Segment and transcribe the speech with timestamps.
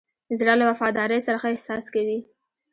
[0.39, 2.19] زړه له وفادارۍ سره ښه احساس کوي.